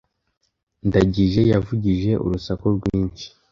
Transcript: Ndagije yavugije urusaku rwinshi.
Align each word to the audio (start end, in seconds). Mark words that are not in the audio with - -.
Ndagije 0.87 1.41
yavugije 1.51 2.11
urusaku 2.25 2.65
rwinshi. 2.75 3.25